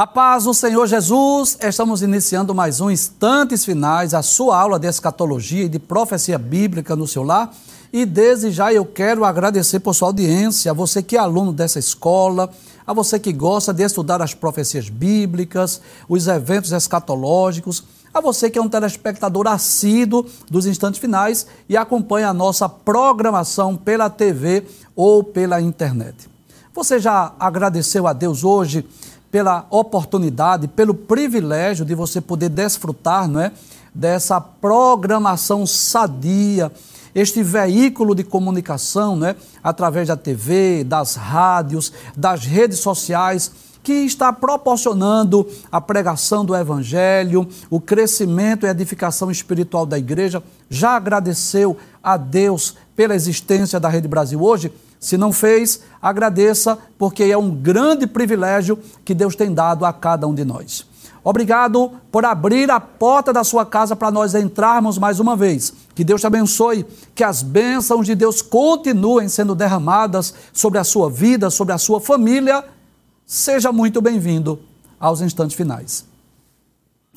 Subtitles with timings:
[0.00, 4.88] A paz do Senhor Jesus, estamos iniciando mais um Instantes Finais, a sua aula de
[4.88, 7.52] escatologia e de profecia bíblica no seu lar.
[7.92, 11.78] E desde já eu quero agradecer por sua audiência, a você que é aluno dessa
[11.78, 12.48] escola,
[12.86, 18.58] a você que gosta de estudar as profecias bíblicas, os eventos escatológicos, a você que
[18.58, 24.64] é um telespectador assíduo dos Instantes Finais e acompanha a nossa programação pela TV
[24.96, 26.30] ou pela internet.
[26.72, 28.86] Você já agradeceu a Deus hoje?
[29.30, 33.52] Pela oportunidade, pelo privilégio de você poder desfrutar não é,
[33.94, 36.70] dessa programação sadia,
[37.14, 43.50] este veículo de comunicação, né, através da TV, das rádios, das redes sociais,
[43.82, 50.42] que está proporcionando a pregação do Evangelho, o crescimento e edificação espiritual da igreja.
[50.68, 54.70] Já agradeceu a Deus pela existência da Rede Brasil hoje?
[55.00, 60.28] Se não fez, agradeça, porque é um grande privilégio que Deus tem dado a cada
[60.28, 60.86] um de nós.
[61.24, 65.72] Obrigado por abrir a porta da sua casa para nós entrarmos mais uma vez.
[65.94, 71.10] Que Deus te abençoe, que as bênçãos de Deus continuem sendo derramadas sobre a sua
[71.10, 72.64] vida, sobre a sua família.
[73.26, 74.60] Seja muito bem-vindo
[74.98, 76.04] aos instantes finais.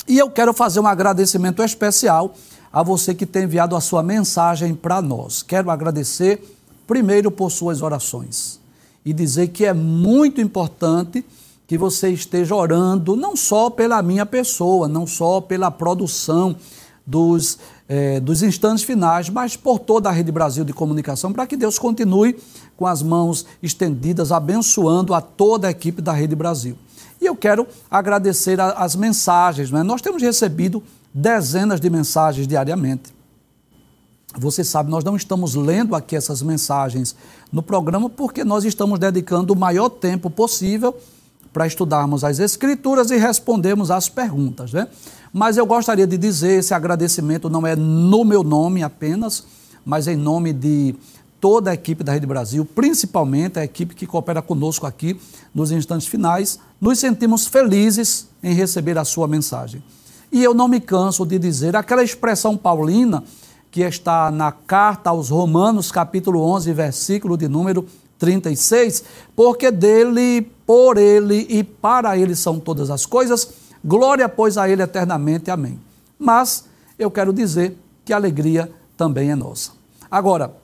[0.06, 2.34] E eu quero fazer um agradecimento especial
[2.70, 5.42] a você que tem enviado a sua mensagem para nós.
[5.42, 6.42] Quero agradecer
[6.86, 8.60] primeiro por suas orações
[9.04, 11.24] e dizer que é muito importante
[11.66, 16.56] que você esteja orando não só pela minha pessoa, não só pela produção
[17.06, 21.56] dos, eh, dos instantes finais, mas por toda a Rede Brasil de Comunicação, para que
[21.56, 22.38] Deus continue
[22.76, 26.76] com as mãos estendidas, abençoando a toda a equipe da Rede Brasil.
[27.20, 29.70] E eu quero agradecer a, as mensagens.
[29.70, 29.82] Né?
[29.82, 33.14] Nós temos recebido dezenas de mensagens diariamente.
[34.38, 37.14] Você sabe, nós não estamos lendo aqui essas mensagens
[37.52, 40.96] no programa porque nós estamos dedicando o maior tempo possível
[41.52, 44.88] para estudarmos as Escrituras e respondermos às perguntas, né?
[45.32, 49.44] Mas eu gostaria de dizer: esse agradecimento não é no meu nome apenas,
[49.84, 50.96] mas em nome de
[51.40, 55.20] toda a equipe da Rede Brasil, principalmente a equipe que coopera conosco aqui
[55.54, 56.58] nos instantes finais.
[56.80, 59.82] Nos sentimos felizes em receber a sua mensagem.
[60.32, 63.22] E eu não me canso de dizer aquela expressão paulina
[63.74, 67.84] que está na carta aos Romanos, capítulo 11, versículo de número
[68.20, 69.02] 36,
[69.34, 73.48] porque dele, por ele e para ele são todas as coisas,
[73.84, 75.50] glória, pois, a ele eternamente.
[75.50, 75.80] Amém.
[76.16, 79.72] Mas eu quero dizer que a alegria também é nossa.
[80.08, 80.54] Agora,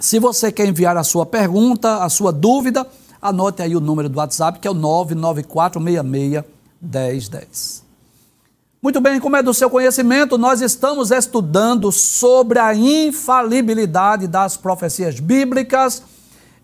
[0.00, 2.86] se você quer enviar a sua pergunta, a sua dúvida,
[3.20, 6.42] anote aí o número do WhatsApp, que é o 99466
[6.80, 7.85] 1010.
[8.86, 15.18] Muito bem, como é do seu conhecimento, nós estamos estudando sobre a infalibilidade das profecias
[15.18, 16.04] bíblicas.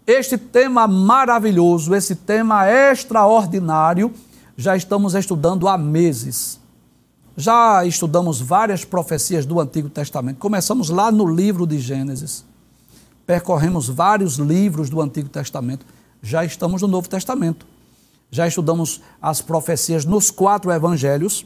[0.07, 4.15] Este tema maravilhoso, esse tema extraordinário,
[4.57, 6.61] já estamos estudando há meses.
[7.37, 10.39] Já estudamos várias profecias do Antigo Testamento.
[10.39, 12.45] Começamos lá no livro de Gênesis.
[13.27, 15.85] Percorremos vários livros do Antigo Testamento.
[16.23, 17.67] Já estamos no Novo Testamento.
[18.31, 21.45] Já estudamos as profecias nos quatro evangelhos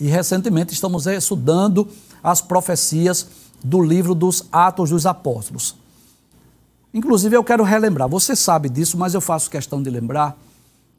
[0.00, 1.88] e recentemente estamos estudando
[2.22, 3.26] as profecias
[3.62, 5.76] do livro dos Atos dos Apóstolos.
[6.94, 10.36] Inclusive, eu quero relembrar, você sabe disso, mas eu faço questão de lembrar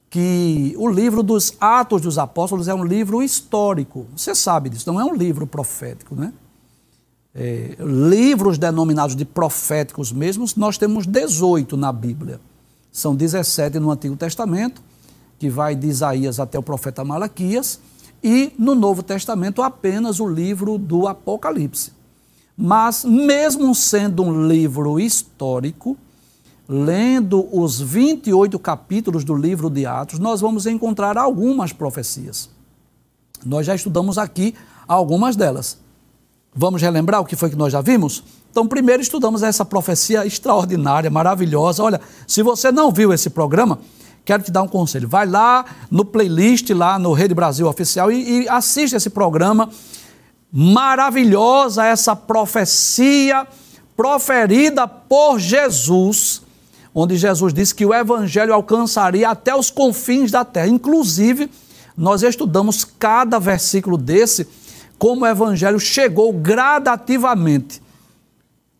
[0.10, 4.06] que o livro dos Atos dos Apóstolos é um livro histórico.
[4.16, 6.34] Você sabe disso, não é um livro profético, né?
[7.36, 12.40] É, livros denominados de proféticos mesmos, nós temos 18 na Bíblia.
[12.92, 14.84] São 17 no Antigo Testamento,
[15.40, 17.80] que vai de Isaías até o profeta Malaquias,
[18.24, 21.92] e no Novo Testamento apenas o livro do Apocalipse.
[22.56, 25.98] Mas, mesmo sendo um livro histórico,
[26.68, 32.50] lendo os 28 capítulos do livro de Atos, nós vamos encontrar algumas profecias.
[33.46, 34.56] Nós já estudamos aqui
[34.88, 35.78] algumas delas.
[36.56, 38.24] Vamos relembrar o que foi que nós já vimos?
[38.52, 41.82] Então, primeiro estudamos essa profecia extraordinária, maravilhosa.
[41.82, 43.80] Olha, se você não viu esse programa,
[44.26, 45.08] quero te dar um conselho.
[45.08, 49.70] Vai lá no playlist, lá no Rede Brasil Oficial e, e assiste esse programa.
[50.52, 53.48] Maravilhosa essa profecia
[53.96, 56.42] proferida por Jesus,
[56.94, 60.68] onde Jesus disse que o evangelho alcançaria até os confins da terra.
[60.68, 61.50] Inclusive,
[61.98, 64.48] nós estudamos cada versículo desse,
[64.98, 67.82] como o evangelho chegou gradativamente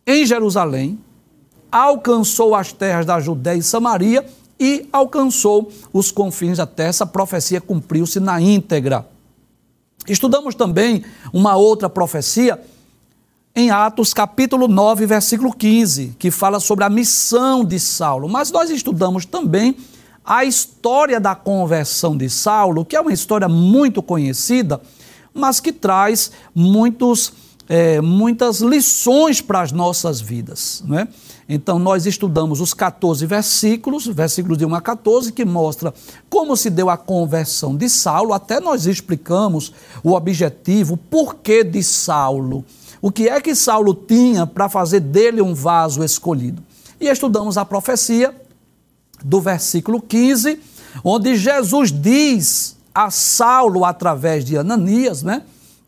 [0.06, 0.98] em Jerusalém,
[1.70, 4.24] alcançou as terras da Judéia e Samaria
[4.58, 6.88] e alcançou os confins terra.
[6.88, 9.06] Essa profecia cumpriu-se na íntegra.
[10.06, 12.60] Estudamos também uma outra profecia
[13.56, 18.28] em Atos capítulo 9, versículo 15, que fala sobre a missão de Saulo.
[18.28, 19.76] Mas nós estudamos também
[20.24, 24.80] a história da conversão de Saulo, que é uma história muito conhecida,
[25.32, 27.32] mas que traz muitos,
[27.68, 30.82] é, muitas lições para as nossas vidas.
[30.86, 31.08] Né?
[31.48, 35.92] Então, nós estudamos os 14 versículos, versículos de 1 a 14, que mostra
[36.28, 39.72] como se deu a conversão de Saulo, até nós explicamos
[40.02, 42.64] o objetivo, o porquê de Saulo.
[43.00, 46.62] O que é que Saulo tinha para fazer dele um vaso escolhido?
[47.00, 48.34] E estudamos a profecia
[49.22, 50.58] do versículo 15,
[51.02, 55.42] onde Jesus diz a Saulo, através de Ananias, né,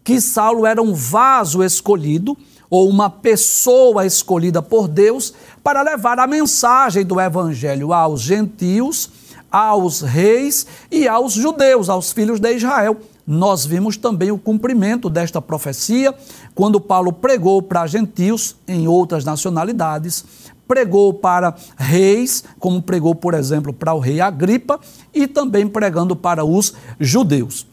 [0.06, 2.38] que Saulo era um vaso escolhido
[2.70, 9.11] ou uma pessoa escolhida por Deus para levar a mensagem do evangelho aos gentios,
[9.50, 12.99] aos reis e aos judeus, aos filhos de Israel.
[13.26, 16.14] Nós vimos também o cumprimento desta profecia
[16.55, 20.25] quando Paulo pregou para gentios em outras nacionalidades,
[20.69, 24.79] pregou para reis, como pregou, por exemplo, para o rei Agripa,
[25.12, 27.67] e também pregando para os judeus.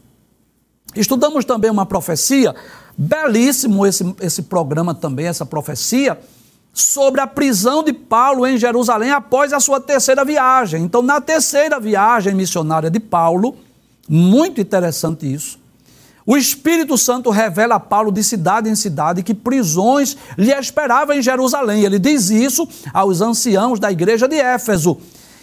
[0.96, 2.54] Estudamos também uma profecia
[2.96, 6.18] Belíssimo esse, esse programa também, essa profecia,
[6.72, 10.82] sobre a prisão de Paulo em Jerusalém após a sua terceira viagem.
[10.84, 13.56] Então, na terceira viagem missionária de Paulo,
[14.08, 15.58] muito interessante isso,
[16.26, 21.22] o Espírito Santo revela a Paulo de cidade em cidade que prisões lhe esperavam em
[21.22, 21.82] Jerusalém.
[21.82, 24.98] Ele diz isso aos anciãos da igreja de Éfeso.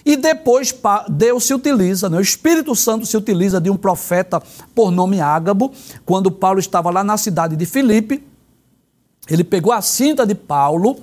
[0.06, 0.74] E depois
[1.10, 2.18] Deus se utiliza, né?
[2.18, 4.42] o Espírito Santo se utiliza de um profeta
[4.74, 5.72] por nome Ágabo,
[6.06, 8.24] quando Paulo estava lá na cidade de Filipe,
[9.30, 10.98] ele pegou a cinta de Paulo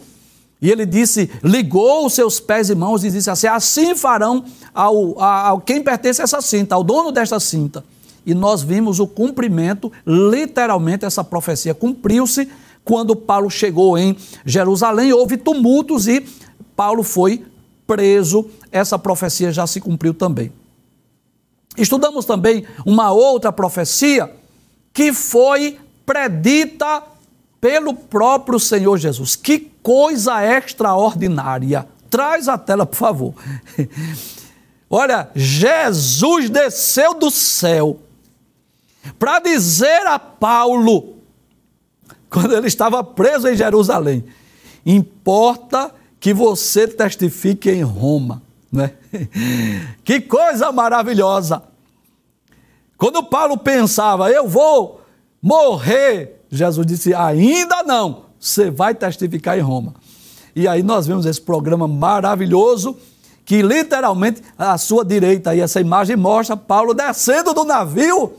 [0.60, 5.60] e ele disse, ligou os seus pés e mãos e disse assim: assim farão ao,
[5.60, 7.84] quem pertence a essa cinta, ao dono desta cinta.
[8.26, 12.48] E nós vimos o cumprimento, literalmente essa profecia cumpriu-se
[12.84, 16.26] quando Paulo chegou em Jerusalém, houve tumultos e
[16.74, 17.44] Paulo foi
[17.88, 20.52] preso, essa profecia já se cumpriu também.
[21.76, 24.30] Estudamos também uma outra profecia
[24.92, 27.02] que foi predita
[27.60, 29.34] pelo próprio Senhor Jesus.
[29.34, 31.88] Que coisa extraordinária!
[32.10, 33.34] Traz a tela, por favor.
[34.90, 38.00] Olha, Jesus desceu do céu
[39.18, 41.16] para dizer a Paulo,
[42.28, 44.24] quando ele estava preso em Jerusalém:
[44.84, 48.42] importa que você testifique em Roma.
[48.70, 48.92] Né?
[50.04, 51.62] Que coisa maravilhosa!
[52.96, 55.00] Quando Paulo pensava, eu vou
[55.40, 59.94] morrer, Jesus disse: ainda não, você vai testificar em Roma.
[60.54, 62.96] E aí nós vemos esse programa maravilhoso,
[63.44, 68.32] que literalmente à sua direita, aí essa imagem mostra Paulo descendo do navio.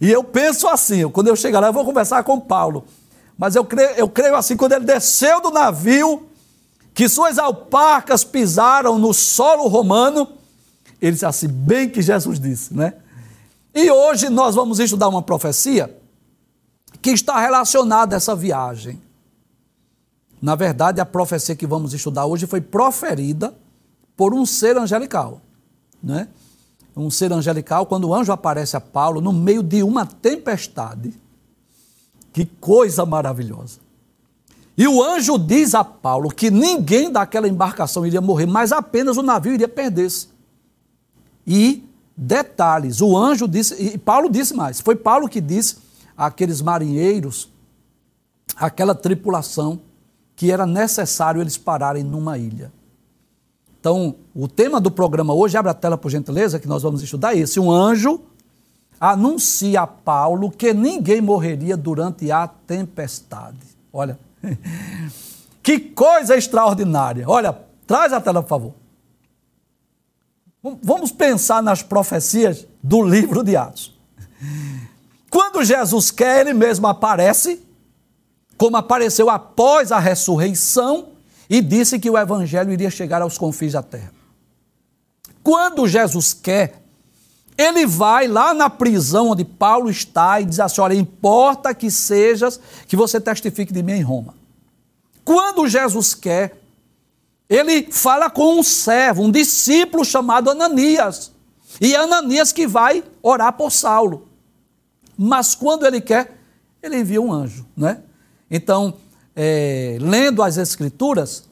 [0.00, 2.84] E eu penso assim, quando eu chegar lá, eu vou conversar com Paulo.
[3.36, 6.27] Mas eu creio, eu creio assim, quando ele desceu do navio,
[6.98, 10.26] que suas alpacas pisaram no solo romano,
[11.00, 12.92] ele disse assim, bem que Jesus disse, né?
[13.72, 15.96] E hoje nós vamos estudar uma profecia
[17.00, 19.00] que está relacionada a essa viagem.
[20.42, 23.54] Na verdade, a profecia que vamos estudar hoje foi proferida
[24.16, 25.40] por um ser angelical,
[26.02, 26.26] né?
[26.96, 31.14] Um ser angelical, quando o anjo aparece a Paulo no meio de uma tempestade.
[32.32, 33.87] Que coisa maravilhosa!
[34.78, 39.22] E o anjo diz a Paulo que ninguém daquela embarcação iria morrer, mas apenas o
[39.22, 40.28] navio iria perder-se.
[41.44, 41.84] E
[42.16, 45.78] detalhes, o anjo disse, e Paulo disse mais, foi Paulo que disse
[46.16, 47.50] àqueles marinheiros,
[48.54, 49.80] àquela tripulação,
[50.36, 52.72] que era necessário eles pararem numa ilha.
[53.80, 57.34] Então, o tema do programa hoje, abre a tela por gentileza, que nós vamos estudar
[57.34, 57.58] esse.
[57.58, 58.20] Um anjo
[59.00, 63.58] anuncia a Paulo que ninguém morreria durante a tempestade.
[63.92, 64.16] Olha,
[65.62, 67.28] que coisa extraordinária.
[67.28, 68.74] Olha, traz a tela, por favor.
[70.82, 73.96] Vamos pensar nas profecias do livro de Atos.
[75.30, 77.62] Quando Jesus quer, ele mesmo aparece,
[78.56, 81.10] como apareceu após a ressurreição,
[81.48, 84.12] e disse que o evangelho iria chegar aos confins da terra.
[85.42, 86.82] Quando Jesus quer,
[87.58, 92.60] ele vai lá na prisão onde Paulo está e diz assim: Olha, importa que sejas,
[92.86, 94.36] que você testifique de mim em Roma.
[95.24, 96.56] Quando Jesus quer,
[97.48, 101.32] ele fala com um servo, um discípulo chamado Ananias.
[101.80, 104.28] E é Ananias que vai orar por Saulo.
[105.16, 106.38] Mas quando ele quer,
[106.80, 108.02] ele envia um anjo, né?
[108.48, 108.94] Então,
[109.34, 111.47] é, lendo as Escrituras,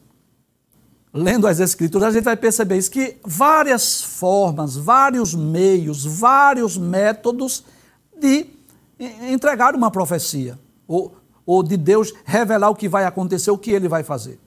[1.17, 7.65] lendo as Escrituras, a gente vai perceber isso, que várias formas, vários meios, vários métodos
[8.19, 8.47] de
[8.99, 13.89] entregar uma profecia, ou, ou de Deus revelar o que vai acontecer, o que ele
[13.89, 14.39] vai fazer.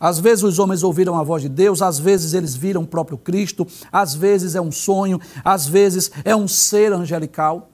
[0.00, 3.18] Às vezes os homens ouviram a voz de Deus, às vezes eles viram o próprio
[3.18, 7.70] Cristo, às vezes é um sonho, às vezes é um ser angelical.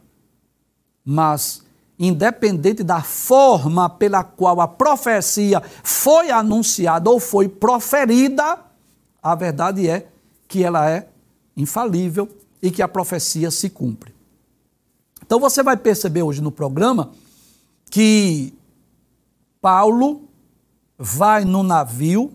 [1.05, 1.63] Mas,
[1.99, 8.59] independente da forma pela qual a profecia foi anunciada ou foi proferida,
[9.23, 10.09] a verdade é
[10.49, 11.09] que ela é
[11.57, 12.29] infalível
[12.61, 14.15] e que a profecia se cumpre.
[15.25, 17.13] Então você vai perceber hoje no programa
[17.91, 18.53] que
[19.61, 20.29] Paulo
[20.99, 22.33] vai no navio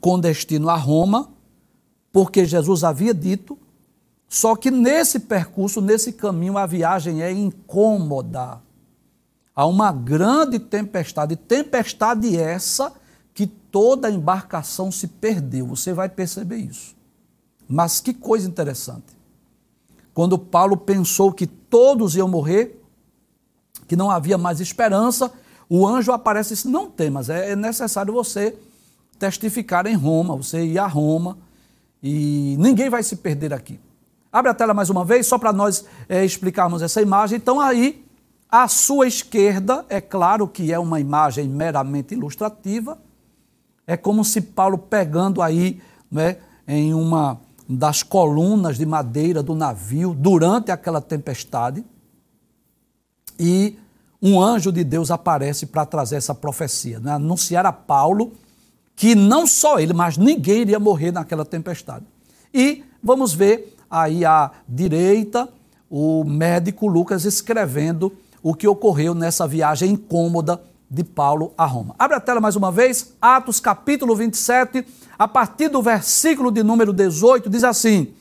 [0.00, 1.30] com destino a Roma,
[2.12, 3.58] porque Jesus havia dito,
[4.28, 8.60] só que nesse percurso, nesse caminho, a viagem é incômoda.
[9.56, 12.92] Há uma grande tempestade, tempestade essa
[13.32, 15.66] que toda a embarcação se perdeu.
[15.68, 16.94] Você vai perceber isso.
[17.66, 19.16] Mas que coisa interessante.
[20.12, 22.82] Quando Paulo pensou que todos iam morrer,
[23.88, 25.32] que não havia mais esperança,
[25.68, 28.56] o anjo aparece e disse: Não temas, é, é necessário você
[29.18, 31.38] testificar em Roma, você ir a Roma
[32.02, 33.80] e ninguém vai se perder aqui.
[34.30, 37.38] Abre a tela mais uma vez, só para nós é, explicarmos essa imagem.
[37.38, 38.05] Então, aí,
[38.62, 42.98] à sua esquerda, é claro que é uma imagem meramente ilustrativa,
[43.86, 50.14] é como se Paulo pegando aí né, em uma das colunas de madeira do navio
[50.14, 51.84] durante aquela tempestade
[53.38, 53.78] e
[54.22, 57.12] um anjo de Deus aparece para trazer essa profecia, né?
[57.12, 58.32] anunciar a Paulo
[58.94, 62.06] que não só ele, mas ninguém iria morrer naquela tempestade.
[62.52, 65.48] E vamos ver aí à direita
[65.90, 68.12] o médico Lucas escrevendo
[68.46, 71.96] o que ocorreu nessa viagem incômoda de Paulo a Roma.
[71.98, 74.86] Abre a tela mais uma vez, Atos capítulo 27,
[75.18, 78.14] a partir do versículo de número 18, diz assim: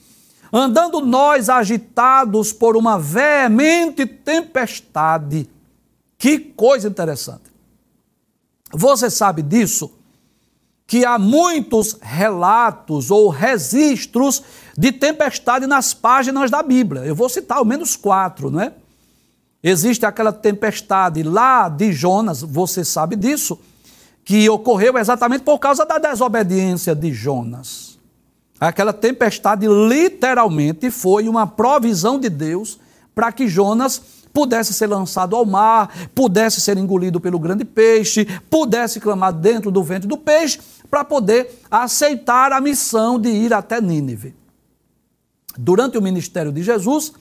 [0.52, 5.48] Andando nós agitados por uma veemente tempestade,
[6.18, 7.54] que coisa interessante.
[8.74, 9.92] Você sabe disso?
[10.88, 14.42] Que há muitos relatos ou registros
[14.76, 17.06] de tempestade nas páginas da Bíblia.
[17.06, 18.74] Eu vou citar ao menos quatro, não é?
[19.68, 23.60] Existe aquela tempestade lá de Jonas, você sabe disso,
[24.24, 27.98] que ocorreu exatamente por causa da desobediência de Jonas.
[28.60, 32.80] Aquela tempestade literalmente foi uma provisão de Deus
[33.16, 34.00] para que Jonas
[34.32, 39.82] pudesse ser lançado ao mar, pudesse ser engolido pelo grande peixe, pudesse clamar dentro do
[39.82, 40.60] ventre do peixe,
[40.92, 44.36] para poder aceitar a missão de ir até Nínive.
[45.58, 47.14] Durante o ministério de Jesus,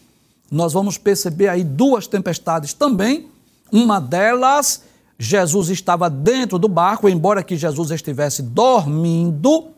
[0.50, 3.28] nós vamos perceber aí duas tempestades também.
[3.72, 4.82] Uma delas,
[5.18, 9.68] Jesus estava dentro do barco, embora que Jesus estivesse dormindo,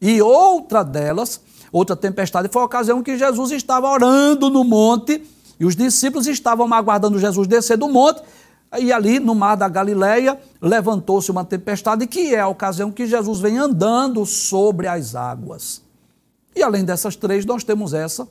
[0.00, 1.40] e outra delas,
[1.70, 5.22] outra tempestade, foi a ocasião que Jesus estava orando no monte
[5.58, 8.22] e os discípulos estavam aguardando Jesus descer do monte,
[8.78, 13.40] e ali no mar da Galileia levantou-se uma tempestade, que é a ocasião que Jesus
[13.40, 15.82] vem andando sobre as águas.
[16.56, 18.26] E além dessas três, nós temos essa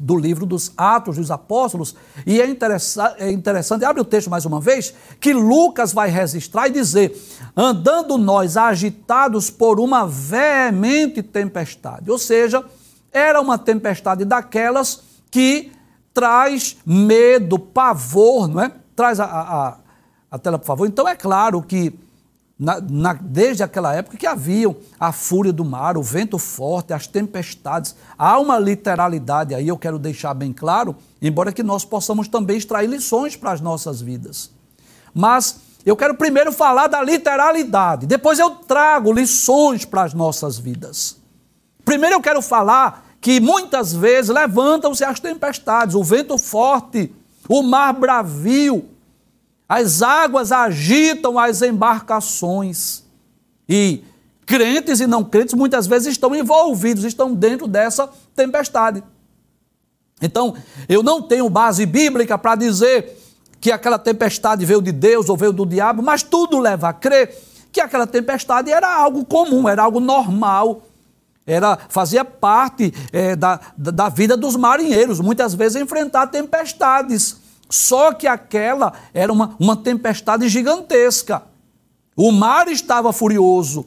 [0.00, 1.94] do livro dos Atos dos Apóstolos,
[2.26, 6.68] e é, interessa é interessante, abre o texto mais uma vez, que Lucas vai registrar
[6.68, 7.16] e dizer:
[7.56, 12.10] andando nós agitados por uma veemente tempestade.
[12.10, 12.64] Ou seja,
[13.12, 15.72] era uma tempestade daquelas que
[16.12, 18.72] traz medo, pavor, não é?
[18.94, 19.76] Traz a, a,
[20.30, 20.86] a tela, por favor.
[20.86, 21.92] Então é claro que
[22.58, 27.06] na, na, desde aquela época que haviam a fúria do mar, o vento forte, as
[27.06, 27.96] tempestades.
[28.16, 32.88] Há uma literalidade aí, eu quero deixar bem claro, embora que nós possamos também extrair
[32.88, 34.50] lições para as nossas vidas.
[35.12, 41.16] Mas eu quero primeiro falar da literalidade, depois eu trago lições para as nossas vidas.
[41.84, 47.12] Primeiro eu quero falar que muitas vezes levantam-se as tempestades, o vento forte,
[47.48, 48.88] o mar bravio,
[49.68, 53.02] as águas agitam as embarcações.
[53.68, 54.04] E
[54.46, 59.02] crentes e não crentes muitas vezes estão envolvidos, estão dentro dessa tempestade.
[60.20, 60.54] Então,
[60.88, 63.18] eu não tenho base bíblica para dizer
[63.60, 67.34] que aquela tempestade veio de Deus ou veio do diabo, mas tudo leva a crer
[67.72, 70.82] que aquela tempestade era algo comum, era algo normal
[71.46, 77.36] era, fazia parte é, da, da vida dos marinheiros, muitas vezes enfrentar tempestades.
[77.74, 81.42] Só que aquela era uma, uma tempestade gigantesca.
[82.16, 83.84] O mar estava furioso.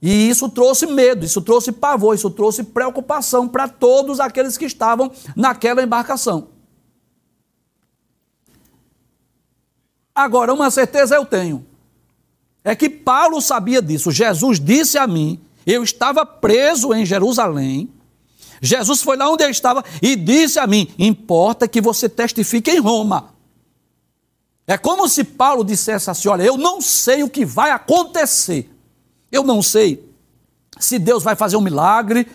[0.00, 5.10] E isso trouxe medo, isso trouxe pavor, isso trouxe preocupação para todos aqueles que estavam
[5.34, 6.48] naquela embarcação.
[10.14, 11.66] Agora, uma certeza eu tenho:
[12.62, 14.12] é que Paulo sabia disso.
[14.12, 17.90] Jesus disse a mim eu estava preso em Jerusalém.
[18.60, 22.78] Jesus foi lá onde eu estava e disse a mim: importa que você testifique em
[22.78, 23.34] Roma.
[24.66, 28.70] É como se Paulo dissesse assim: olha, eu não sei o que vai acontecer.
[29.32, 30.08] Eu não sei
[30.78, 32.26] se Deus vai fazer um milagre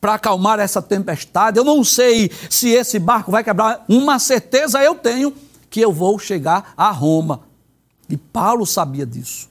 [0.00, 1.58] para acalmar essa tempestade.
[1.58, 3.84] Eu não sei se esse barco vai quebrar.
[3.88, 5.34] Uma certeza eu tenho
[5.70, 7.42] que eu vou chegar a Roma.
[8.08, 9.48] E Paulo sabia disso.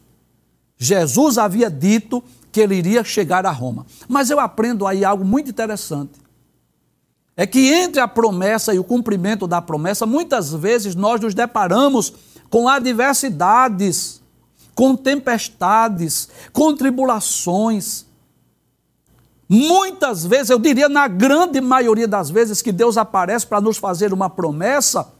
[0.77, 3.85] Jesus havia dito que ele iria chegar a Roma.
[4.07, 6.22] Mas eu aprendo aí algo muito interessante.
[7.35, 12.13] É que entre a promessa e o cumprimento da promessa, muitas vezes nós nos deparamos
[12.49, 14.21] com adversidades,
[14.75, 18.05] com tempestades, com tribulações.
[19.49, 24.13] Muitas vezes, eu diria na grande maioria das vezes que Deus aparece para nos fazer
[24.13, 25.11] uma promessa,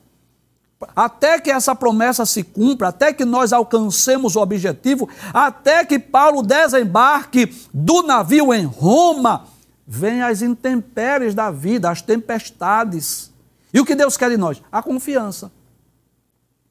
[0.96, 6.44] até que essa promessa se cumpra, até que nós alcancemos o objetivo, até que Paulo
[6.44, 9.46] desembarque do navio em Roma,
[9.94, 13.32] vem as intempéries da vida, as tempestades.
[13.72, 14.60] E o que Deus quer de nós?
[14.72, 15.52] A confiança.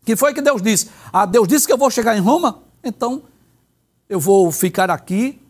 [0.04, 0.90] Que foi que Deus disse?
[1.12, 3.22] Ah, Deus disse que eu vou chegar em Roma, então
[4.08, 5.40] eu vou ficar aqui.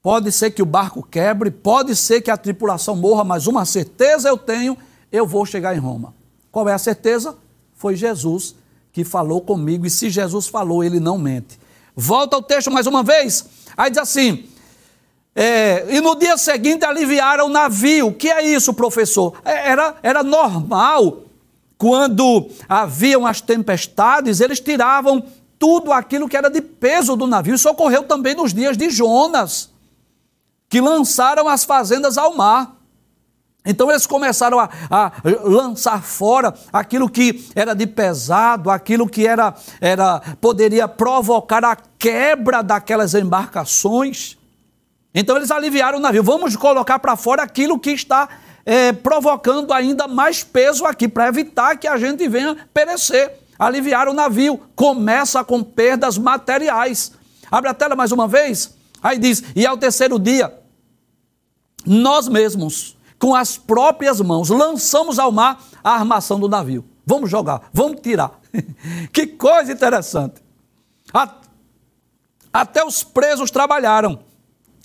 [0.00, 4.28] Pode ser que o barco quebre, pode ser que a tripulação morra, mas uma certeza
[4.28, 4.78] eu tenho,
[5.10, 6.14] eu vou chegar em Roma.
[6.52, 7.36] Qual é a certeza?
[7.72, 8.54] Foi Jesus
[8.92, 11.58] que falou comigo, e se Jesus falou, ele não mente.
[11.96, 13.44] Volta ao texto mais uma vez.
[13.76, 14.48] Aí diz assim:
[15.34, 18.08] é, e no dia seguinte aliviaram o navio.
[18.08, 19.34] O que é isso, professor?
[19.44, 21.24] É, era, era normal,
[21.76, 25.24] quando haviam as tempestades, eles tiravam
[25.58, 27.54] tudo aquilo que era de peso do navio.
[27.54, 29.70] Isso ocorreu também nos dias de Jonas,
[30.68, 32.76] que lançaram as fazendas ao mar.
[33.66, 35.12] Então eles começaram a, a,
[35.42, 42.62] lançar fora aquilo que era de pesado, aquilo que era, era poderia provocar a quebra
[42.62, 44.36] daquelas embarcações.
[45.14, 46.22] Então eles aliviaram o navio.
[46.22, 48.28] Vamos colocar para fora aquilo que está
[48.66, 53.40] é, provocando ainda mais peso aqui, para evitar que a gente venha perecer.
[53.56, 54.60] Aliviar o navio.
[54.74, 57.12] Começa com perdas materiais.
[57.50, 58.74] Abre a tela mais uma vez.
[59.00, 60.52] Aí diz: e ao terceiro dia,
[61.86, 66.84] nós mesmos com as próprias mãos, lançamos ao mar a armação do navio.
[67.06, 68.40] Vamos jogar, vamos tirar.
[69.12, 70.42] que coisa interessante.
[72.52, 74.18] Até os presos trabalharam.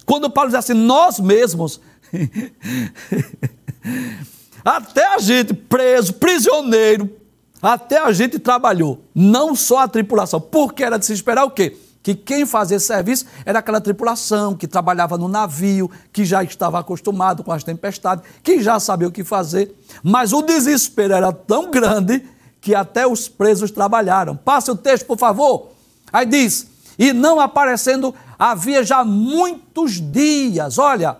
[0.09, 1.79] Quando Paulo diz assim, nós mesmos,
[4.65, 7.15] até a gente preso, prisioneiro,
[7.61, 11.77] até a gente trabalhou, não só a tripulação, porque era de se esperar o quê?
[12.01, 17.43] que quem fazia serviço era aquela tripulação que trabalhava no navio, que já estava acostumado
[17.43, 19.75] com as tempestades, que já sabia o que fazer.
[20.01, 22.25] Mas o desespero era tão grande
[22.61, 24.35] que até os presos trabalharam.
[24.35, 25.69] Passe o texto, por favor.
[26.11, 26.67] Aí diz:
[26.99, 30.77] E não aparecendo havia já muitos dias.
[30.77, 31.17] Olha,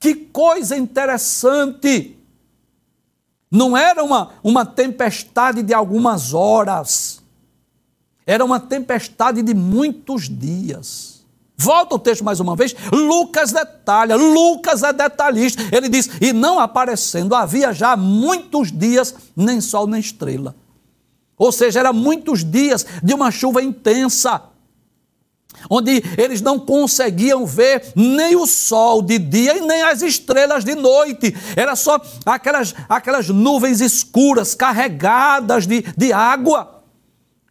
[0.00, 2.18] que coisa interessante.
[3.50, 7.22] Não era uma, uma tempestade de algumas horas
[8.26, 11.24] era uma tempestade de muitos dias.
[11.56, 12.74] Volta o texto mais uma vez.
[12.90, 15.62] Lucas detalha, Lucas é detalhista.
[15.70, 20.56] Ele diz: E não aparecendo, havia já muitos dias, nem sol nem estrela.
[21.36, 24.42] Ou seja, era muitos dias de uma chuva intensa,
[25.68, 30.74] onde eles não conseguiam ver nem o sol de dia e nem as estrelas de
[30.74, 31.34] noite.
[31.56, 36.82] Era só aquelas, aquelas nuvens escuras carregadas de, de água.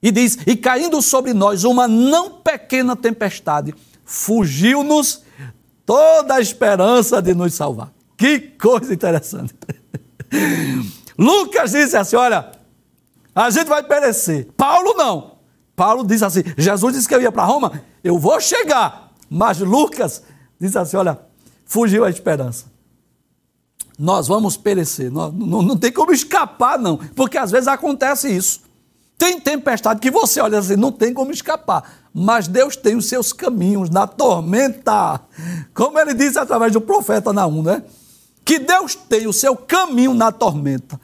[0.01, 3.73] E diz: E caindo sobre nós uma não pequena tempestade,
[4.03, 5.21] fugiu-nos
[5.85, 7.91] toda a esperança de nos salvar.
[8.17, 9.53] Que coisa interessante.
[11.17, 12.51] Lucas disse assim: Olha,
[13.33, 14.47] a gente vai perecer.
[14.57, 15.32] Paulo não.
[15.75, 19.11] Paulo diz assim: Jesus disse que eu ia para Roma, eu vou chegar.
[19.29, 20.23] Mas Lucas
[20.59, 21.19] diz assim: Olha,
[21.65, 22.65] fugiu a esperança.
[23.97, 25.11] Nós vamos perecer.
[25.11, 26.97] Não, não, não tem como escapar, não.
[26.97, 28.61] Porque às vezes acontece isso.
[29.17, 32.01] Tem tempestade que você olha assim, não tem como escapar.
[32.13, 35.21] Mas Deus tem os seus caminhos na tormenta.
[35.73, 37.83] Como ele disse através do profeta Naum, né?
[38.43, 40.99] Que Deus tem o seu caminho na tormenta.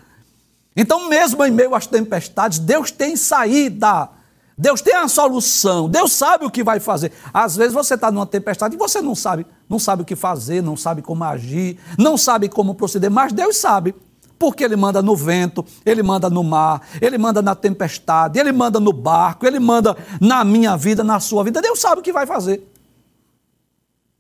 [0.76, 4.10] Então, mesmo em meio às tempestades, Deus tem saída.
[4.60, 5.88] Deus tem a solução.
[5.88, 7.14] Deus sabe o que vai fazer.
[7.34, 10.62] Às vezes você está numa tempestade e você não sabe, não sabe o que fazer,
[10.62, 13.96] não sabe como agir, não sabe como proceder, mas Deus sabe.
[14.38, 18.82] Porque ele manda no vento, ele manda no mar, ele manda na tempestade, ele manda
[18.82, 21.62] no barco, ele manda na minha vida, na sua vida.
[21.62, 22.70] Deus sabe o que vai fazer.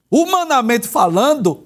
[0.10, 1.65] Humanamente falando,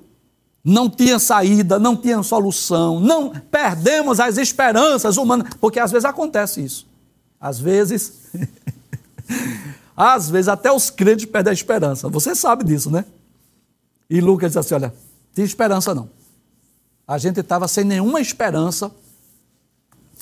[0.63, 6.63] não tinha saída, não tinha solução, não perdemos as esperanças humanas, porque às vezes acontece
[6.63, 6.92] isso.
[7.43, 8.29] Às vezes,
[9.95, 12.07] às vezes até os crentes perdem a esperança.
[12.09, 13.03] Você sabe disso, né?
[14.09, 14.93] E Lucas diz assim: olha,
[15.33, 16.09] tem esperança não
[17.07, 18.91] a gente estava sem nenhuma esperança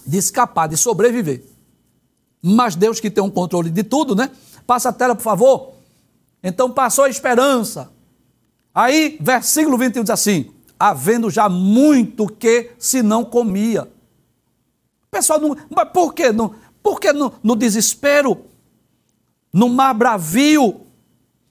[0.05, 1.43] de escapar, de sobreviver.
[2.41, 4.31] Mas Deus que tem um controle de tudo, né?
[4.65, 5.73] Passa a tela, por favor.
[6.43, 7.91] Então passou a esperança.
[8.73, 13.83] Aí, versículo 21 diz assim: havendo já muito que se não comia.
[13.83, 15.55] O pessoal não.
[15.69, 16.55] Mas por que não?
[16.81, 18.45] Porque no, no desespero,
[19.53, 20.81] no mar bravio,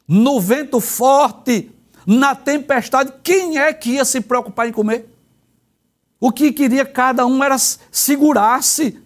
[0.06, 1.70] no vento forte,
[2.06, 5.08] na tempestade, quem é que ia se preocupar em comer?
[6.18, 8.98] O que queria cada um era segurar-se,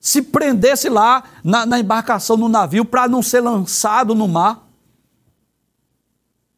[0.00, 4.66] se prendesse lá na, na embarcação, no navio, para não ser lançado no mar.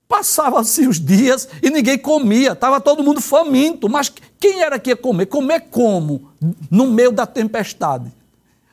[0.07, 3.89] Passavam-se os dias e ninguém comia, estava todo mundo faminto.
[3.89, 5.27] Mas quem era que ia comer?
[5.27, 6.31] Comer como?
[6.71, 8.11] No meio da tempestade.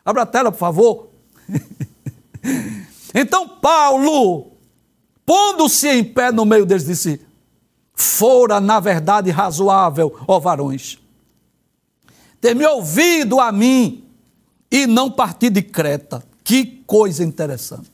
[0.05, 1.09] Abra a tela, por favor.
[3.13, 4.51] então, Paulo,
[5.25, 7.19] pondo-se em pé no meio deles, disse:
[7.95, 10.99] Fora, na verdade, razoável, ó varões,
[12.39, 14.05] ter me ouvido a mim
[14.69, 16.23] e não partir de Creta.
[16.43, 17.91] Que coisa interessante.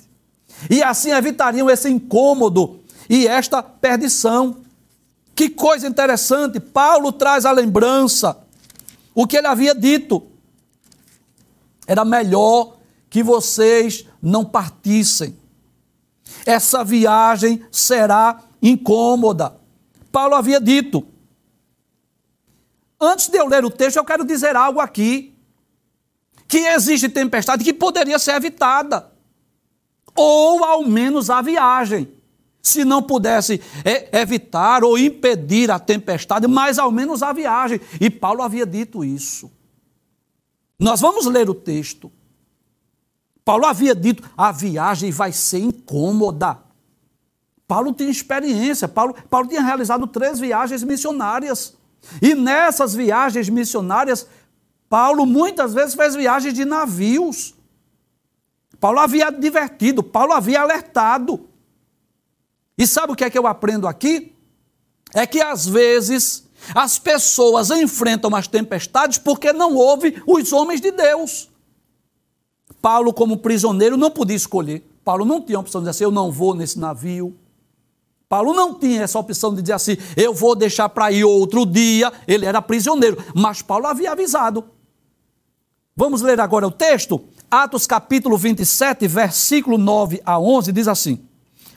[0.69, 4.57] E assim evitariam esse incômodo e esta perdição.
[5.33, 8.37] Que coisa interessante, Paulo traz a lembrança
[9.15, 10.30] o que ele havia dito.
[11.87, 12.77] Era melhor
[13.09, 15.37] que vocês não partissem.
[16.45, 19.55] Essa viagem será incômoda.
[20.11, 21.05] Paulo havia dito.
[22.99, 25.35] Antes de eu ler o texto, eu quero dizer algo aqui.
[26.47, 29.11] Que existe tempestade que poderia ser evitada.
[30.15, 32.11] Ou ao menos a viagem
[32.61, 37.81] se não pudesse é, evitar ou impedir a tempestade, mas ao menos a viagem.
[37.99, 39.51] E Paulo havia dito isso.
[40.81, 42.11] Nós vamos ler o texto.
[43.45, 46.57] Paulo havia dito: a viagem vai ser incômoda.
[47.67, 51.77] Paulo tinha experiência, Paulo, Paulo tinha realizado três viagens missionárias.
[52.19, 54.27] E nessas viagens missionárias,
[54.89, 57.53] Paulo muitas vezes fez viagens de navios.
[58.79, 61.47] Paulo havia advertido, Paulo havia alertado.
[62.75, 64.35] E sabe o que é que eu aprendo aqui?
[65.13, 70.91] É que às vezes as pessoas enfrentam as tempestades porque não ouvem os homens de
[70.91, 71.49] Deus.
[72.81, 74.83] Paulo, como prisioneiro, não podia escolher.
[75.03, 77.35] Paulo não tinha a opção de dizer assim: eu não vou nesse navio.
[78.27, 82.11] Paulo não tinha essa opção de dizer assim: eu vou deixar para ir outro dia.
[82.27, 83.17] Ele era prisioneiro.
[83.35, 84.63] Mas Paulo havia avisado.
[85.95, 87.21] Vamos ler agora o texto?
[87.49, 91.19] Atos capítulo 27, versículo 9 a 11, diz assim.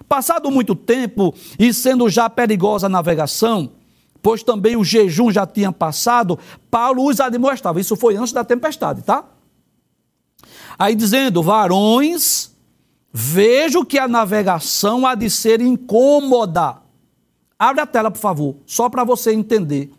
[0.09, 3.73] Passado muito tempo e sendo já perigosa a navegação,
[4.25, 6.39] pois também o jejum já tinha passado,
[6.71, 7.79] Paulo os admoestava.
[7.79, 9.23] Isso foi antes da tempestade, tá?
[10.79, 12.51] Aí dizendo: varões,
[13.13, 16.79] vejo que a navegação há de ser incômoda.
[17.59, 19.93] Abre a tela, por favor, só para você entender.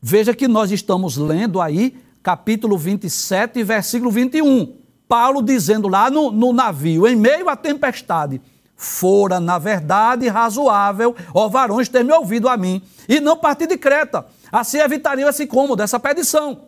[0.00, 4.74] Veja que nós estamos lendo aí capítulo 27, versículo 21.
[5.06, 8.40] Paulo dizendo lá no, no navio, em meio à tempestade
[8.76, 13.78] fora, na verdade, razoável, ó varões, ter me ouvido a mim, e não partir de
[13.78, 14.26] Creta.
[14.52, 16.66] Assim evitariam esse cômodo, essa perdição.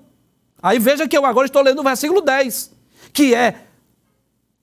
[0.63, 2.73] Aí veja que eu agora estou lendo o versículo 10,
[3.13, 3.67] que é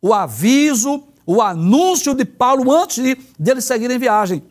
[0.02, 4.44] o aviso, o anúncio de Paulo antes de, de seguirem viagem.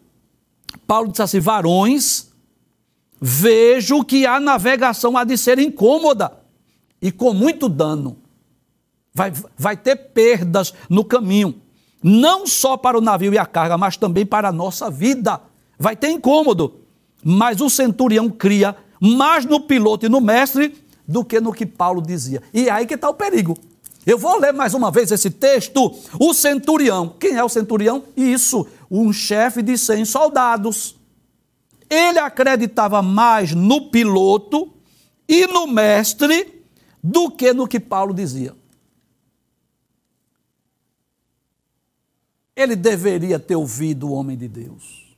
[0.87, 2.31] Paulo disse assim: varões,
[3.21, 6.33] vejo que a navegação há de ser incômoda
[7.03, 8.19] e com muito dano.
[9.13, 11.63] Vai, vai ter perdas no caminho
[12.07, 15.40] não só para o navio e a carga, mas também para a nossa vida.
[15.79, 16.75] Vai ter incômodo,
[17.25, 20.77] mas o centurião cria mais no piloto e no mestre
[21.09, 22.43] do que no que Paulo dizia.
[22.53, 23.57] E é aí que está o perigo.
[24.05, 25.95] Eu vou ler mais uma vez esse texto.
[26.21, 28.05] O centurião, quem é o centurião?
[28.14, 30.97] Isso, um chefe de 100 soldados.
[31.88, 34.71] Ele acreditava mais no piloto
[35.27, 36.62] e no mestre
[37.03, 38.55] do que no que Paulo dizia.
[42.57, 45.17] Ele deveria ter ouvido o homem de Deus.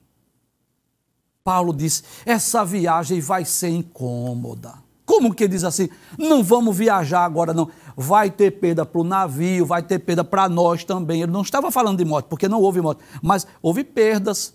[1.45, 4.75] Paulo disse: essa viagem vai ser incômoda.
[5.05, 5.89] Como que diz assim?
[6.19, 7.71] Não vamos viajar agora, não.
[7.97, 11.23] Vai ter perda para o navio, vai ter perda para nós também.
[11.23, 14.53] Ele não estava falando de morte, porque não houve morte, mas houve perdas.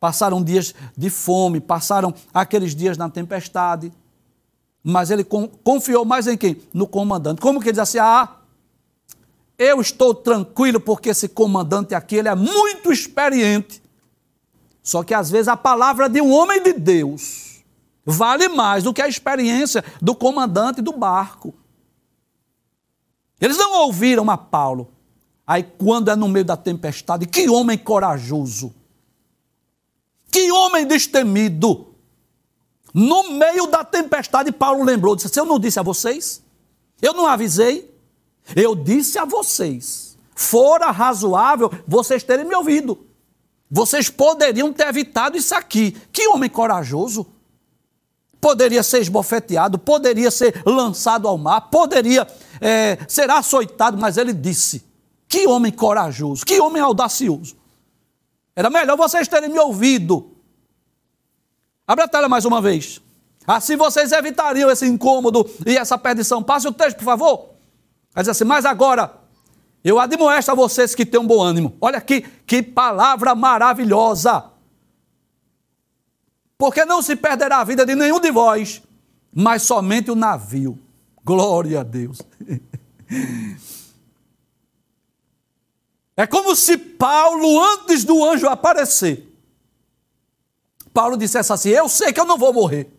[0.00, 3.92] Passaram dias de fome, passaram aqueles dias na tempestade.
[4.82, 6.56] Mas ele confiou mais em quem?
[6.72, 7.40] No comandante.
[7.40, 7.98] Como que ele diz assim?
[7.98, 8.37] Ah,
[9.58, 13.82] eu estou tranquilo porque esse comandante aqui ele é muito experiente.
[14.82, 17.64] Só que às vezes a palavra de um homem de Deus
[18.06, 21.52] vale mais do que a experiência do comandante do barco.
[23.40, 24.92] Eles não ouviram a Paulo.
[25.46, 28.74] Aí, quando é no meio da tempestade, que homem corajoso!
[30.30, 31.94] Que homem destemido!
[32.92, 36.42] No meio da tempestade, Paulo lembrou: disse, assim, Eu não disse a vocês?
[37.00, 37.87] Eu não avisei?
[38.54, 43.06] Eu disse a vocês, fora razoável vocês terem me ouvido.
[43.70, 45.92] Vocês poderiam ter evitado isso aqui.
[46.12, 47.26] Que homem corajoso!
[48.40, 52.26] Poderia ser esbofeteado, poderia ser lançado ao mar, poderia
[52.60, 54.84] é, ser açoitado, mas ele disse:
[55.28, 57.56] Que homem corajoso, que homem audacioso.
[58.54, 60.32] Era melhor vocês terem me ouvido.
[61.86, 63.00] Abra a tela mais uma vez.
[63.46, 66.42] Assim vocês evitariam esse incômodo e essa perdição.
[66.42, 67.57] Passe o texto, por favor.
[68.18, 69.14] Vai dizer assim: Mas agora,
[69.84, 71.76] eu admoesto a vocês que têm um bom ânimo.
[71.80, 74.50] Olha aqui, que palavra maravilhosa.
[76.58, 78.82] Porque não se perderá a vida de nenhum de vós,
[79.32, 80.76] mas somente o navio.
[81.24, 82.20] Glória a Deus.
[86.16, 89.32] É como se Paulo, antes do anjo aparecer,
[90.92, 92.92] Paulo dissesse assim: Eu sei que eu não vou morrer.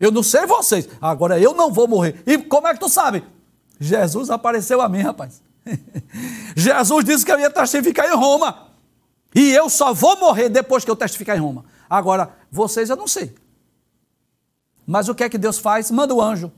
[0.00, 2.20] Eu não sei vocês, agora eu não vou morrer.
[2.26, 3.22] E como é que tu sabe?
[3.78, 5.42] Jesus apareceu a mim, rapaz.
[6.56, 8.68] Jesus disse que eu ia testificar em Roma.
[9.34, 11.64] E eu só vou morrer depois que eu testificar em Roma.
[11.88, 13.34] Agora, vocês eu não sei.
[14.86, 15.90] Mas o que é que Deus faz?
[15.90, 16.50] Manda o anjo.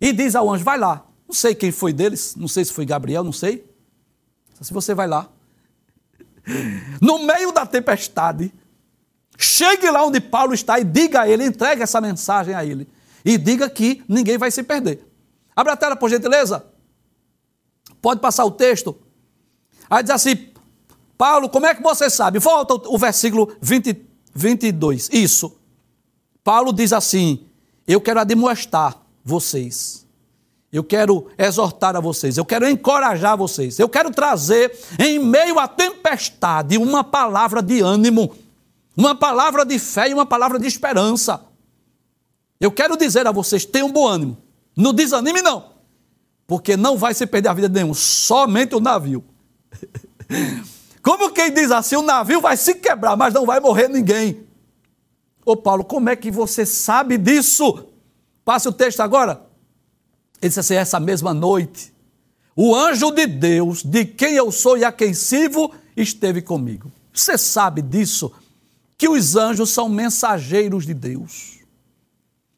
[0.00, 1.04] E diz ao anjo: vai lá.
[1.26, 3.68] Não sei quem foi deles, não sei se foi Gabriel, não sei.
[4.60, 5.28] Se você vai lá.
[7.00, 8.50] No meio da tempestade,
[9.36, 12.88] chegue lá onde Paulo está e diga a ele, entregue essa mensagem a ele.
[13.22, 15.07] E diga que ninguém vai se perder.
[15.58, 16.64] Abra a tela, por gentileza.
[18.00, 18.96] Pode passar o texto.
[19.90, 20.50] Aí diz assim:
[21.16, 22.38] Paulo, como é que você sabe?
[22.38, 25.10] Volta o versículo 20, 22.
[25.12, 25.58] Isso.
[26.44, 27.44] Paulo diz assim:
[27.88, 30.06] Eu quero admoestar vocês.
[30.70, 35.66] Eu quero exortar a vocês, eu quero encorajar vocês, eu quero trazer em meio à
[35.66, 38.32] tempestade uma palavra de ânimo,
[38.94, 41.42] uma palavra de fé e uma palavra de esperança.
[42.60, 44.36] Eu quero dizer a vocês: tenham bom ânimo,
[44.82, 45.78] não desanime, não
[46.48, 49.22] porque não vai se perder a vida de nenhum, somente o navio.
[51.02, 54.46] Como quem diz assim, o navio vai se quebrar, mas não vai morrer ninguém.
[55.44, 57.86] Ô Paulo, como é que você sabe disso?
[58.44, 59.42] Passe o texto agora.
[60.40, 61.92] Ele disse assim: essa mesma noite,
[62.54, 66.92] o anjo de Deus, de quem eu sou e a quem sirvo, esteve comigo.
[67.12, 68.30] Você sabe disso?
[68.98, 71.57] Que os anjos são mensageiros de Deus.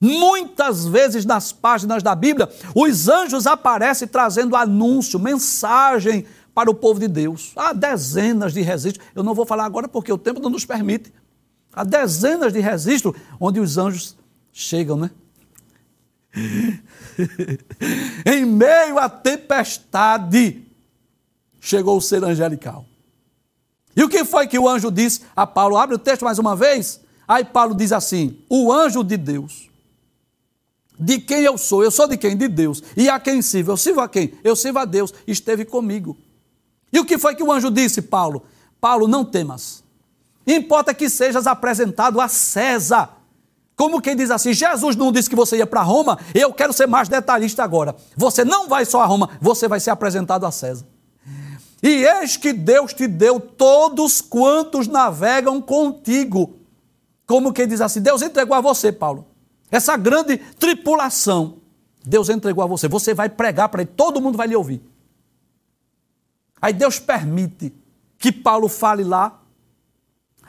[0.00, 6.98] Muitas vezes nas páginas da Bíblia, os anjos aparecem trazendo anúncio, mensagem para o povo
[6.98, 7.52] de Deus.
[7.54, 11.12] Há dezenas de registros, eu não vou falar agora porque o tempo não nos permite.
[11.70, 14.16] Há dezenas de registros onde os anjos
[14.50, 15.10] chegam, né?
[18.24, 20.64] em meio à tempestade,
[21.60, 22.86] chegou o ser angelical.
[23.94, 25.76] E o que foi que o anjo disse a Paulo?
[25.76, 27.00] Abre o texto mais uma vez.
[27.28, 29.69] Aí Paulo diz assim: O anjo de Deus
[31.00, 31.82] de quem eu sou.
[31.82, 32.36] Eu sou de quem?
[32.36, 32.82] De Deus.
[32.96, 33.72] E a quem sirvo?
[33.72, 34.34] Eu sirvo a quem?
[34.44, 35.14] Eu sirvo a Deus.
[35.26, 36.16] Esteve comigo.
[36.92, 38.44] E o que foi que o anjo disse, Paulo?
[38.80, 39.82] Paulo, não temas.
[40.46, 43.16] Importa que sejas apresentado a César.
[43.76, 46.86] Como quem diz assim, Jesus não disse que você ia para Roma, eu quero ser
[46.86, 47.96] mais detalhista agora.
[48.14, 50.84] Você não vai só a Roma, você vai ser apresentado a César.
[51.82, 56.56] E eis que Deus te deu todos quantos navegam contigo.
[57.26, 59.29] Como quem diz assim, Deus entregou a você, Paulo,
[59.70, 61.58] essa grande tripulação,
[62.04, 62.88] Deus entregou a você.
[62.88, 64.82] Você vai pregar para ele, todo mundo vai lhe ouvir.
[66.60, 67.72] Aí Deus permite
[68.18, 69.40] que Paulo fale lá.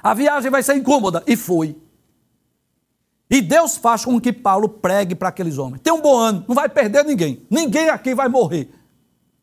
[0.01, 1.23] A viagem vai ser incômoda.
[1.27, 1.77] E foi.
[3.29, 5.81] E Deus faz com que Paulo pregue para aqueles homens.
[5.81, 7.45] Tem um bom ano, não vai perder ninguém.
[7.49, 8.69] Ninguém aqui vai morrer.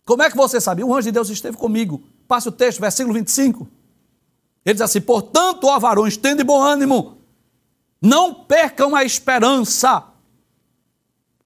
[0.04, 0.84] Como é que você sabe?
[0.84, 2.02] O anjo de Deus esteve comigo.
[2.26, 3.66] Passe o texto, versículo 25.
[4.64, 7.17] Ele diz assim: Portanto, ó varões, tende bom ânimo.
[8.00, 10.04] Não percam a esperança,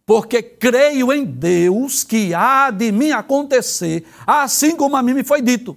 [0.04, 5.40] porque creio em Deus que há de mim acontecer, assim como a mim me foi
[5.40, 5.76] dito.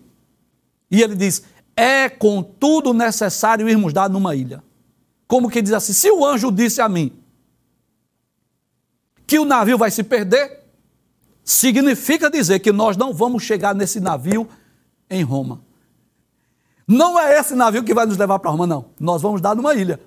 [0.92, 1.44] E ele diz:
[1.76, 4.62] é contudo necessário irmos dar numa ilha.
[5.28, 7.14] Como que diz assim: se o anjo disse a mim
[9.26, 10.64] que o navio vai se perder,
[11.44, 14.48] significa dizer que nós não vamos chegar nesse navio
[15.10, 15.62] em Roma.
[16.88, 18.86] Não é esse navio que vai nos levar para Roma, não.
[19.00, 20.00] Nós vamos dar numa ilha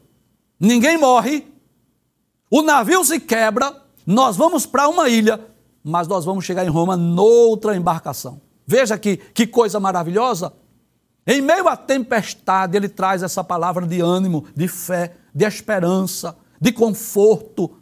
[0.59, 1.47] ninguém morre,
[2.51, 5.40] o navio se quebra, nós vamos para uma ilha,
[5.85, 8.40] mas nós vamos chegar em Roma noutra embarcação.
[8.66, 10.53] Veja que, que coisa maravilhosa.
[11.27, 16.73] Em meio à tempestade, ele traz essa palavra de ânimo, de fé, de esperança, de
[16.73, 17.78] conforto,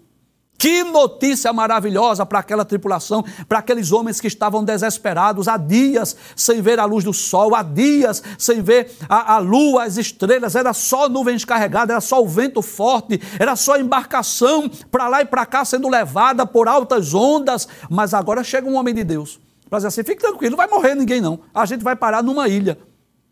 [0.66, 6.60] que notícia maravilhosa para aquela tripulação, para aqueles homens que estavam desesperados, há dias sem
[6.60, 10.72] ver a luz do sol, há dias sem ver a, a lua, as estrelas, era
[10.72, 15.46] só nuvens carregadas, era só o vento forte, era só embarcação para lá e para
[15.46, 17.68] cá sendo levada por altas ondas.
[17.88, 19.38] Mas agora chega um homem de Deus
[19.70, 22.48] para dizer assim: fique tranquilo, não vai morrer ninguém não, a gente vai parar numa
[22.48, 22.76] ilha.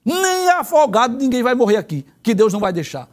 [0.05, 3.09] Nem afogado ninguém vai morrer aqui, que Deus não vai deixar.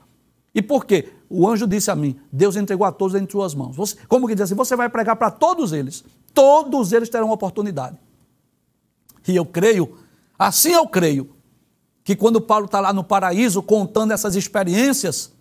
[0.53, 1.11] E por quê?
[1.33, 3.75] O anjo disse a mim: Deus entregou a todos em suas mãos.
[3.75, 4.55] Você, como que diz assim?
[4.55, 6.03] Você vai pregar para todos eles.
[6.33, 7.97] Todos eles terão oportunidade.
[9.27, 9.97] E eu creio,
[10.37, 11.29] assim eu creio,
[12.03, 15.31] que quando Paulo está lá no paraíso contando essas experiências,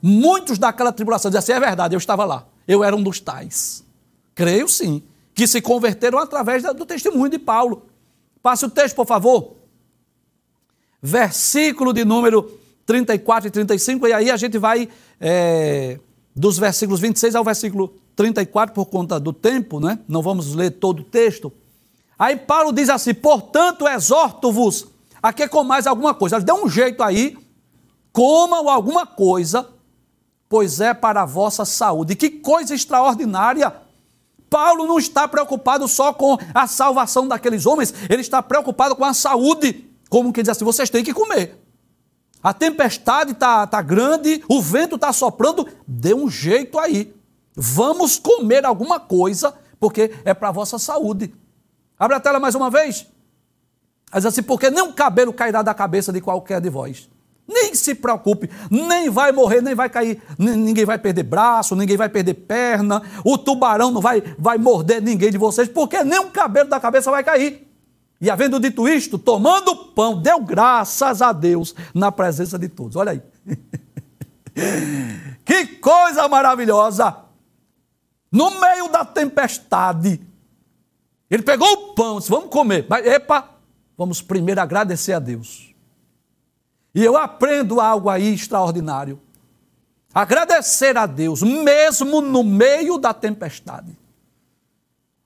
[0.00, 3.82] muitos daquela tribulação dizem assim: é verdade, eu estava lá, eu era um dos tais.
[4.34, 5.02] Creio sim,
[5.34, 7.86] que se converteram através do testemunho de Paulo.
[8.40, 9.56] Passe o texto, por favor.
[11.00, 12.61] Versículo de número
[12.92, 14.86] 34 e 35, e aí a gente vai
[15.18, 15.98] é,
[16.36, 19.98] dos versículos 26 ao versículo 34 por conta do tempo, né?
[20.06, 21.50] Não vamos ler todo o texto.
[22.18, 24.88] Aí Paulo diz assim: portanto, exorto-vos
[25.22, 26.38] a que comais alguma coisa.
[26.38, 27.34] Dê um jeito aí,
[28.12, 29.66] comam alguma coisa,
[30.50, 32.14] pois é para a vossa saúde.
[32.14, 33.74] Que coisa extraordinária!
[34.50, 39.14] Paulo não está preocupado só com a salvação daqueles homens, ele está preocupado com a
[39.14, 39.90] saúde.
[40.10, 41.61] Como que diz assim: vocês têm que comer.
[42.42, 47.14] A tempestade está tá grande, o vento está soprando, dê um jeito aí.
[47.54, 51.32] Vamos comer alguma coisa, porque é para a vossa saúde.
[51.98, 53.06] Abre a tela mais uma vez.
[54.12, 57.08] Diz assim, porque nem um cabelo cairá da cabeça de qualquer de vós.
[57.46, 62.08] Nem se preocupe, nem vai morrer, nem vai cair, ninguém vai perder braço, ninguém vai
[62.08, 66.68] perder perna, o tubarão não vai, vai morder ninguém de vocês, porque nem um cabelo
[66.68, 67.71] da cabeça vai cair.
[68.22, 72.94] E havendo dito isto, tomando o pão, deu graças a Deus na presença de todos.
[72.94, 73.22] Olha aí.
[75.44, 77.16] que coisa maravilhosa!
[78.30, 80.24] No meio da tempestade,
[81.28, 82.86] ele pegou o pão, disse: Vamos comer.
[82.88, 83.50] Mas, epa,
[83.98, 85.74] vamos primeiro agradecer a Deus.
[86.94, 89.20] E eu aprendo algo aí extraordinário.
[90.14, 93.98] Agradecer a Deus, mesmo no meio da tempestade.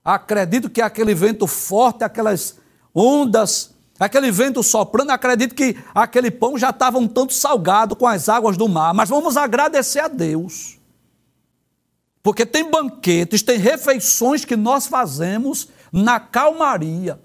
[0.03, 2.65] Acredito que aquele vento forte, aquelas
[2.97, 8.31] ondas, aquele vento soprando, acredito que aquele pão já estava um tanto salgado com as
[8.31, 10.79] águas do mar, mas vamos agradecer a Deus.
[12.23, 17.21] Porque tem banquetes, tem refeições que nós fazemos na calmaria,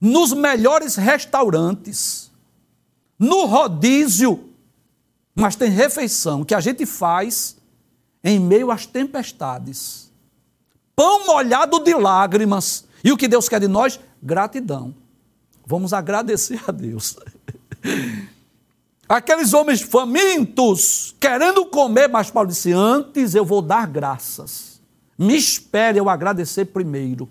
[0.00, 2.30] nos melhores restaurantes,
[3.18, 4.52] no rodízio,
[5.34, 7.56] mas tem refeição que a gente faz
[8.22, 10.12] em meio às tempestades.
[10.94, 12.84] Pão molhado de lágrimas.
[13.02, 13.98] E o que Deus quer de nós?
[14.22, 14.94] Gratidão.
[15.66, 17.16] Vamos agradecer a Deus.
[19.08, 24.80] Aqueles homens famintos, querendo comer, mas Paulo disse: Antes eu vou dar graças.
[25.18, 27.28] Me espere eu agradecer primeiro.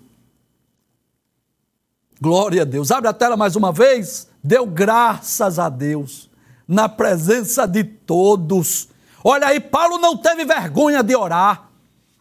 [2.20, 2.90] Glória a Deus.
[2.90, 4.28] Abre a tela mais uma vez.
[4.42, 6.28] Deu graças a Deus
[6.66, 8.88] na presença de todos.
[9.24, 11.70] Olha aí, Paulo não teve vergonha de orar,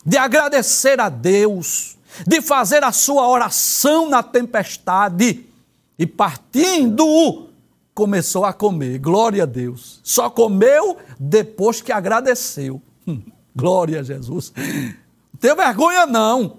[0.05, 5.45] de agradecer a Deus de fazer a sua oração na tempestade
[5.97, 7.47] e partindo
[7.93, 8.99] começou a comer.
[8.99, 9.99] Glória a Deus.
[10.03, 12.81] Só comeu depois que agradeceu.
[13.07, 13.21] Hum,
[13.55, 14.53] glória a Jesus.
[14.55, 16.57] Não tem vergonha não.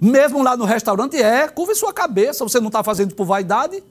[0.00, 2.44] Mesmo lá no restaurante, é, curva sua cabeça.
[2.44, 3.82] Você não está fazendo por vaidade.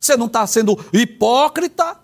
[0.00, 1.96] Você não está sendo hipócrita.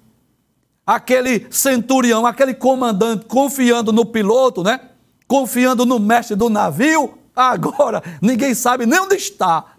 [0.86, 4.80] aquele centurião, aquele comandante confiando no piloto, né?
[5.26, 9.76] Confiando no mestre do navio, agora ninguém sabe nem onde está.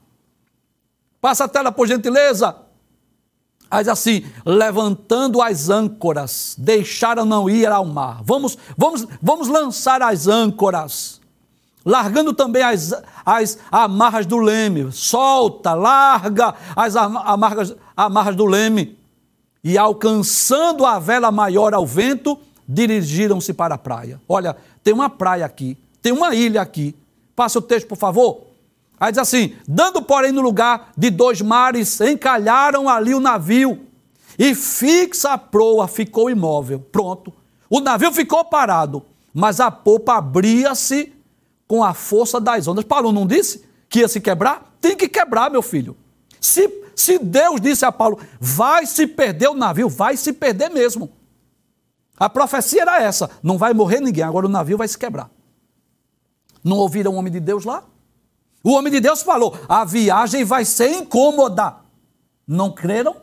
[1.20, 2.56] Passa a tela, por gentileza.
[3.72, 8.22] Mas assim, levantando as âncoras, deixaram não ir ao mar.
[8.22, 11.22] Vamos, vamos, vamos lançar as âncoras.
[11.86, 12.94] Largando também as,
[13.26, 14.92] as amarras do leme.
[14.92, 19.00] Solta, larga as amarras, amarras do leme.
[19.64, 24.20] E alcançando a vela maior ao vento, dirigiram-se para a praia.
[24.28, 26.94] Olha, tem uma praia aqui, tem uma ilha aqui.
[27.34, 28.51] Passa o texto, por favor.
[29.02, 33.88] Aí diz assim: dando, porém, no lugar de dois mares, encalharam ali o navio,
[34.38, 36.80] e fixa a proa ficou imóvel.
[36.80, 37.34] Pronto.
[37.68, 41.12] O navio ficou parado, mas a popa abria-se
[41.68, 42.86] com a força das ondas.
[42.86, 44.72] Paulo não disse que ia se quebrar?
[44.80, 45.98] Tem que quebrar, meu filho.
[46.40, 51.12] Se, se Deus disse a Paulo, vai se perder o navio, vai se perder mesmo.
[52.20, 55.32] A profecia era essa: não vai morrer ninguém, agora o navio vai se quebrar.
[56.64, 57.84] Não ouviram o homem de Deus lá?
[58.64, 61.76] O homem de Deus falou: a viagem vai ser incômoda.
[62.48, 63.16] Não creram?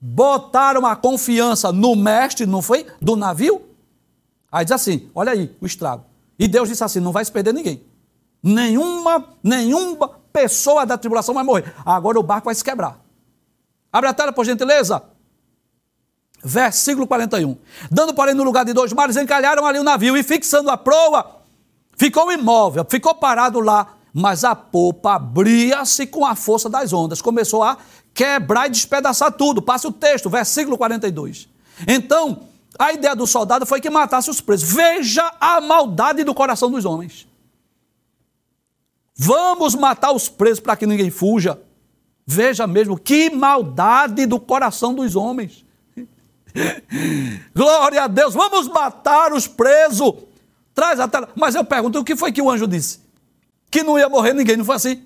[0.00, 2.86] Botaram a confiança no mestre, não foi?
[3.00, 3.62] Do navio?
[4.50, 6.04] Aí diz assim: olha aí o estrago.
[6.38, 7.82] E Deus disse assim: não vai se perder ninguém.
[8.42, 11.72] Nenhuma, nenhuma pessoa da tribulação vai morrer.
[11.84, 13.00] Agora o barco vai se quebrar.
[13.92, 15.02] Abre a tela, por gentileza.
[16.44, 17.56] Versículo 41.
[17.90, 21.40] Dando, porém, no lugar de dois mares, encalharam ali o navio e fixando a proa,
[21.96, 27.62] ficou imóvel, ficou parado lá mas a popa abria-se com a força das ondas, começou
[27.62, 27.76] a
[28.14, 29.60] quebrar e despedaçar tudo.
[29.60, 31.46] Passa o texto, versículo 42.
[31.86, 32.44] Então,
[32.78, 34.72] a ideia do soldado foi que matasse os presos.
[34.72, 37.28] Veja a maldade do coração dos homens.
[39.14, 41.60] Vamos matar os presos para que ninguém fuja.
[42.26, 45.62] Veja mesmo que maldade do coração dos homens.
[47.54, 50.14] Glória a Deus, vamos matar os presos.
[50.74, 51.28] Traz a tela.
[51.36, 53.04] Mas eu pergunto, o que foi que o anjo disse?
[53.76, 55.02] Que não ia morrer ninguém, não foi assim?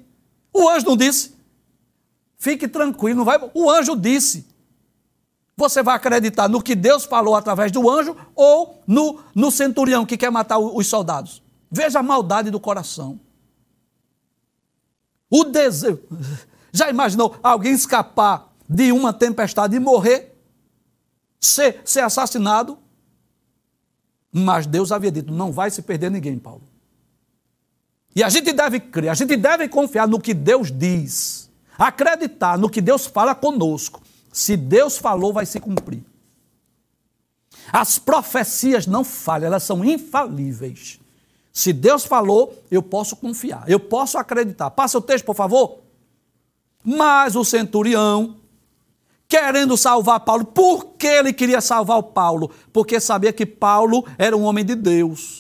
[0.55, 1.35] O anjo não disse.
[2.39, 3.37] Fique tranquilo, não vai.
[3.53, 4.47] O anjo disse.
[5.57, 10.17] Você vai acreditar no que Deus falou através do anjo ou no, no centurião que
[10.17, 11.43] quer matar os soldados?
[11.69, 13.19] Veja a maldade do coração.
[15.29, 16.01] O desejo.
[16.73, 20.33] Já imaginou alguém escapar de uma tempestade e morrer?
[21.41, 22.79] Ser, ser assassinado?
[24.33, 26.70] Mas Deus havia dito: não vai se perder ninguém, Paulo.
[28.15, 31.49] E a gente deve crer, a gente deve confiar no que Deus diz,
[31.79, 34.03] acreditar no que Deus fala conosco.
[34.33, 36.05] Se Deus falou, vai se cumprir.
[37.73, 40.99] As profecias não falham, elas são infalíveis.
[41.53, 44.71] Se Deus falou, eu posso confiar, eu posso acreditar.
[44.71, 45.79] Passa o texto, por favor.
[46.85, 48.37] Mas o centurião,
[49.29, 52.51] querendo salvar Paulo, por que ele queria salvar o Paulo?
[52.73, 55.40] Porque sabia que Paulo era um homem de Deus.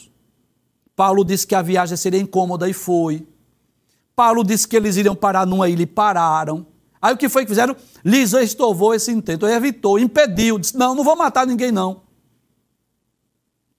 [0.95, 3.26] Paulo disse que a viagem seria incômoda e foi.
[4.14, 6.66] Paulo disse que eles iriam parar numa ilha e pararam.
[7.01, 7.74] Aí o que foi que fizeram?
[8.05, 12.03] Lhes estovou esse intento, evitou, impediu, disse: não, não vou matar ninguém, não.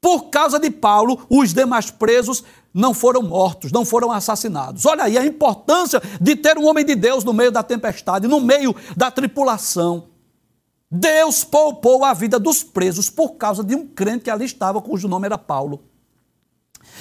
[0.01, 2.43] Por causa de Paulo, os demais presos
[2.73, 4.85] não foram mortos, não foram assassinados.
[4.87, 8.41] Olha aí a importância de ter um homem de Deus no meio da tempestade, no
[8.41, 10.07] meio da tripulação.
[10.89, 15.07] Deus poupou a vida dos presos por causa de um crente que ali estava, cujo
[15.07, 15.83] nome era Paulo.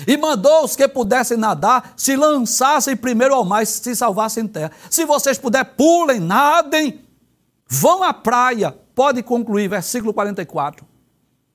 [0.07, 4.49] E mandou os que pudessem nadar se lançassem primeiro ao mar e se salvassem em
[4.49, 4.73] terra.
[4.91, 7.01] Se vocês puderem, pulem, nadem,
[7.69, 8.77] vão à praia.
[8.95, 10.87] Pode concluir, versículo 44.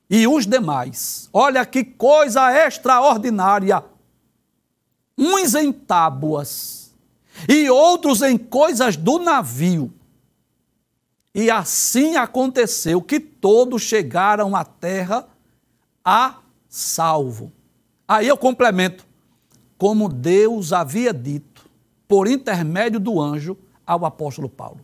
[0.08, 3.84] E os demais, olha que coisa extraordinária.
[5.18, 6.94] Uns em tábuas
[7.48, 9.92] e outros em coisas do navio.
[11.34, 15.26] E assim aconteceu que todos chegaram à terra
[16.04, 16.36] a
[16.68, 17.52] salvo.
[18.06, 19.04] Aí eu complemento.
[19.78, 21.68] Como Deus havia dito,
[22.08, 24.80] por intermédio do anjo, ao apóstolo Paulo.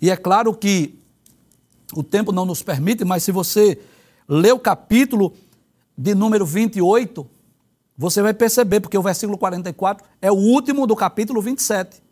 [0.00, 0.98] E é claro que
[1.94, 3.80] o tempo não nos permite, mas se você
[4.28, 5.32] ler o capítulo
[5.96, 7.26] de número 28,
[7.96, 12.02] você vai perceber, porque o versículo 44 é o último do capítulo 27.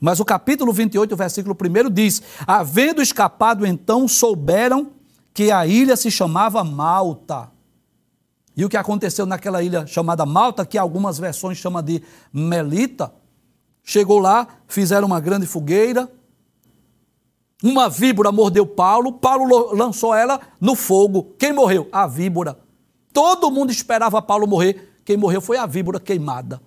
[0.00, 4.90] Mas o capítulo 28, o versículo 1 diz: Havendo escapado, então souberam
[5.34, 7.50] que a ilha se chamava Malta.
[8.56, 13.12] E o que aconteceu naquela ilha chamada Malta, que algumas versões chamam de Melita,
[13.82, 16.10] chegou lá, fizeram uma grande fogueira,
[17.62, 21.34] uma víbora mordeu Paulo, Paulo lançou ela no fogo.
[21.38, 21.88] Quem morreu?
[21.92, 22.58] A víbora.
[23.12, 24.94] Todo mundo esperava Paulo morrer.
[25.04, 26.60] Quem morreu foi a víbora queimada.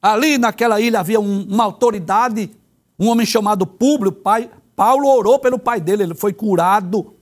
[0.00, 2.50] Ali naquela ilha havia um, uma autoridade,
[2.98, 4.12] um homem chamado Públio.
[4.12, 7.15] Pai, Paulo orou pelo pai dele, ele foi curado.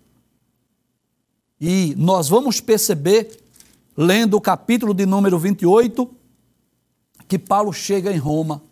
[1.61, 3.40] E nós vamos perceber,
[3.96, 6.11] lendo o capítulo de número 28,
[7.28, 8.62] que Paulo chega em Roma.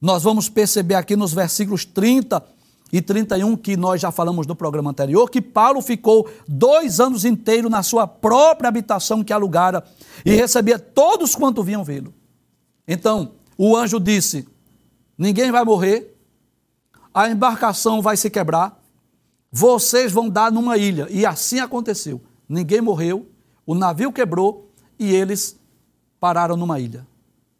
[0.00, 2.44] Nós vamos perceber aqui nos versículos 30
[2.92, 7.70] e 31, que nós já falamos no programa anterior, que Paulo ficou dois anos inteiros
[7.70, 9.82] na sua própria habitação que alugara
[10.24, 12.14] e recebia todos quanto vinham vê-lo.
[12.86, 14.46] Então, o anjo disse:
[15.16, 16.16] Ninguém vai morrer,
[17.12, 18.80] a embarcação vai se quebrar,
[19.56, 21.06] vocês vão dar numa ilha.
[21.08, 22.20] E assim aconteceu.
[22.48, 23.30] Ninguém morreu,
[23.64, 25.56] o navio quebrou e eles
[26.18, 27.06] pararam numa ilha.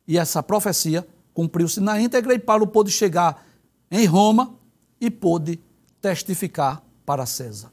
[0.07, 3.47] E essa profecia cumpriu-se na íntegra e Paulo pôde chegar
[3.89, 4.57] em Roma
[5.01, 5.61] e pôde
[6.01, 7.71] testificar para César.